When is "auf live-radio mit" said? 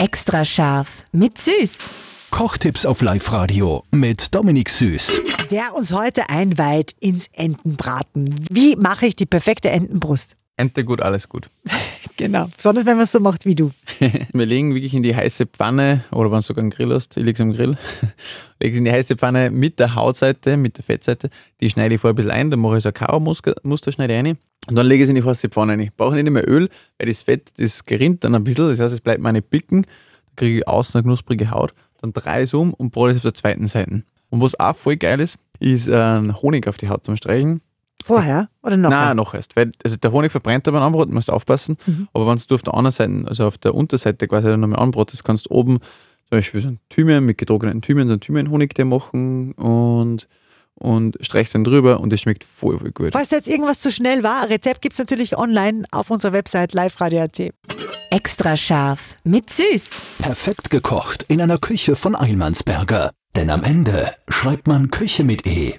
2.86-4.34